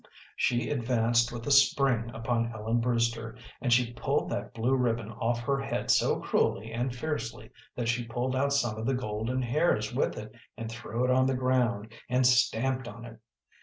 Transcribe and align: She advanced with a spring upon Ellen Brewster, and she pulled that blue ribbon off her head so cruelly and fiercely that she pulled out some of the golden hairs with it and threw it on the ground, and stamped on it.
She 0.35 0.71
advanced 0.71 1.31
with 1.31 1.45
a 1.45 1.51
spring 1.51 2.09
upon 2.11 2.51
Ellen 2.53 2.79
Brewster, 2.79 3.37
and 3.61 3.71
she 3.71 3.93
pulled 3.93 4.31
that 4.31 4.51
blue 4.51 4.73
ribbon 4.75 5.11
off 5.11 5.41
her 5.41 5.59
head 5.59 5.91
so 5.91 6.19
cruelly 6.19 6.71
and 6.71 6.91
fiercely 6.95 7.51
that 7.75 7.87
she 7.87 8.05
pulled 8.07 8.35
out 8.35 8.51
some 8.51 8.77
of 8.79 8.87
the 8.87 8.95
golden 8.95 9.43
hairs 9.43 9.93
with 9.93 10.17
it 10.17 10.33
and 10.57 10.71
threw 10.71 11.05
it 11.05 11.11
on 11.11 11.27
the 11.27 11.35
ground, 11.35 11.91
and 12.09 12.25
stamped 12.25 12.87
on 12.87 13.05
it. 13.05 13.19